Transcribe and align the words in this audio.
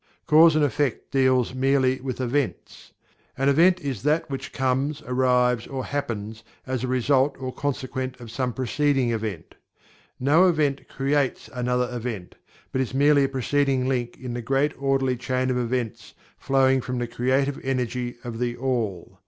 Cause 0.25 0.55
and 0.55 0.65
Effect 0.65 1.11
deals 1.11 1.53
merely 1.53 2.01
with 2.01 2.19
"events." 2.19 2.91
An 3.37 3.49
"event" 3.49 3.79
is 3.81 4.01
"that 4.01 4.27
which 4.31 4.51
comes, 4.51 5.03
arrives 5.05 5.67
or 5.67 5.85
happens, 5.85 6.43
as 6.65 6.83
a 6.83 6.87
result 6.87 7.35
or 7.39 7.53
consequent 7.53 8.19
of 8.19 8.31
some 8.31 8.51
preceding 8.51 9.11
event." 9.11 9.53
No 10.19 10.47
event 10.49 10.87
"creates" 10.89 11.51
another 11.53 11.87
event, 11.95 12.33
but 12.71 12.81
is 12.81 12.95
merely 12.95 13.25
a 13.25 13.29
preceding 13.29 13.87
link 13.87 14.17
in 14.19 14.33
the 14.33 14.41
great 14.41 14.73
orderly 14.81 15.17
chain 15.17 15.51
of 15.51 15.57
events 15.59 16.15
flowing 16.39 16.81
from 16.81 16.97
the 16.97 17.05
creative 17.05 17.59
energy 17.63 18.15
of 18.23 18.39
THE 18.39 18.57
ALL. 18.57 19.19